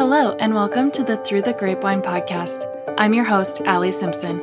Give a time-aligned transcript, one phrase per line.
[0.00, 2.64] Hello, and welcome to the Through the Grapevine podcast.
[2.96, 4.38] I'm your host, Allie Simpson.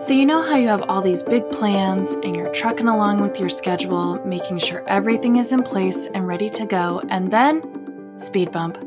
[0.00, 3.38] So, you know how you have all these big plans and you're trucking along with
[3.38, 8.50] your schedule, making sure everything is in place and ready to go, and then speed
[8.50, 8.78] bump.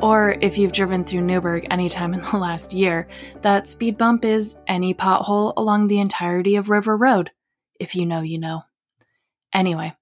[0.00, 3.06] Or if you've driven through Newburgh anytime in the last year,
[3.42, 7.32] that speed bump is any pothole along the entirety of River Road.
[7.78, 8.62] If you know, you know.
[9.52, 9.94] Anyway,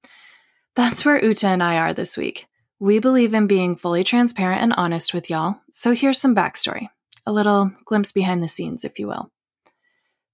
[0.77, 2.47] that's where Uta and I are this week.
[2.83, 6.89] We believe in being fully transparent and honest with y'all, so here's some backstory
[7.27, 9.31] a little glimpse behind the scenes, if you will.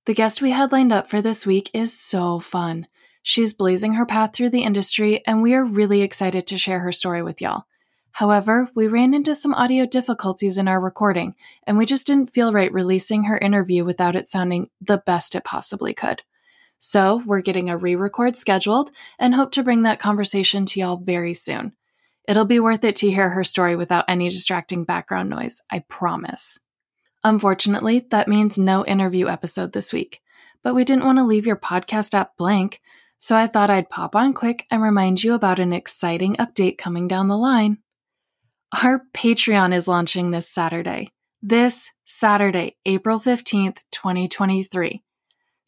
[0.04, 2.86] The guest we had lined up for this week is so fun.
[3.20, 6.92] She's blazing her path through the industry, and we are really excited to share her
[6.92, 7.64] story with y'all.
[8.12, 11.34] However, we ran into some audio difficulties in our recording,
[11.66, 15.42] and we just didn't feel right releasing her interview without it sounding the best it
[15.42, 16.22] possibly could.
[16.78, 20.96] So, we're getting a re record scheduled and hope to bring that conversation to y'all
[20.96, 21.72] very soon.
[22.26, 26.58] It'll be worth it to hear her story without any distracting background noise, I promise.
[27.22, 30.20] Unfortunately, that means no interview episode this week,
[30.62, 32.80] but we didn't want to leave your podcast app blank,
[33.18, 37.08] so I thought I'd pop on quick and remind you about an exciting update coming
[37.08, 37.78] down the line.
[38.82, 41.08] Our Patreon is launching this Saturday.
[41.40, 45.02] This Saturday, April 15th, 2023.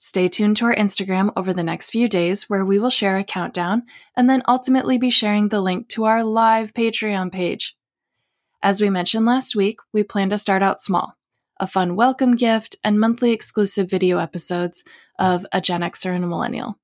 [0.01, 3.25] Stay tuned to our Instagram over the next few days where we will share a
[3.25, 3.83] countdown
[4.17, 7.77] and then ultimately be sharing the link to our live Patreon page.
[8.63, 11.17] As we mentioned last week, we plan to start out small
[11.61, 14.85] a fun welcome gift and monthly exclusive video episodes
[15.19, 16.79] of a Gen Xer and a Millennial.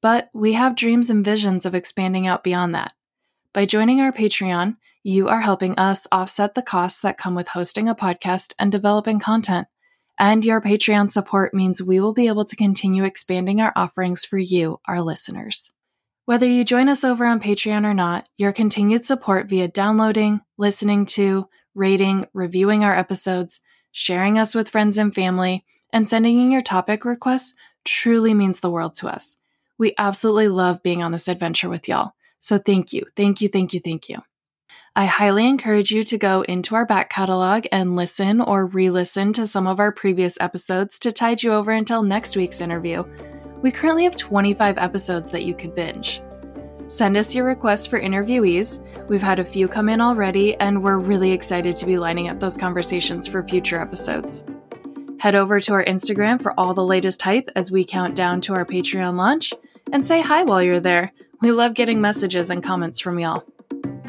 [0.00, 2.92] But we have dreams and visions of expanding out beyond that.
[3.52, 7.88] By joining our Patreon, you are helping us offset the costs that come with hosting
[7.88, 9.68] a podcast and developing content.
[10.18, 14.38] And your Patreon support means we will be able to continue expanding our offerings for
[14.38, 15.72] you, our listeners.
[16.24, 21.06] Whether you join us over on Patreon or not, your continued support via downloading, listening
[21.06, 23.60] to, rating, reviewing our episodes,
[23.92, 28.70] sharing us with friends and family, and sending in your topic requests truly means the
[28.70, 29.36] world to us.
[29.78, 32.12] We absolutely love being on this adventure with y'all.
[32.40, 34.22] So thank you, thank you, thank you, thank you.
[34.98, 39.34] I highly encourage you to go into our back catalog and listen or re listen
[39.34, 43.04] to some of our previous episodes to tide you over until next week's interview.
[43.60, 46.22] We currently have 25 episodes that you could binge.
[46.88, 48.82] Send us your requests for interviewees.
[49.06, 52.40] We've had a few come in already, and we're really excited to be lining up
[52.40, 54.44] those conversations for future episodes.
[55.18, 58.54] Head over to our Instagram for all the latest hype as we count down to
[58.54, 59.52] our Patreon launch,
[59.92, 61.12] and say hi while you're there.
[61.42, 63.44] We love getting messages and comments from y'all.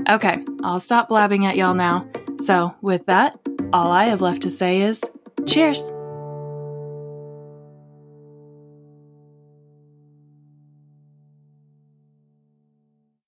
[0.09, 2.07] Okay, I'll stop blabbing at y'all now.
[2.40, 3.38] So, with that,
[3.73, 5.03] all I have left to say is
[5.45, 5.91] cheers.